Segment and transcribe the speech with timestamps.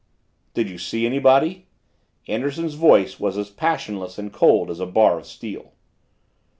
[0.55, 1.67] "Did you see anybody?"
[2.27, 5.73] Anderson's voice was as passionless and cold as a bar of steel.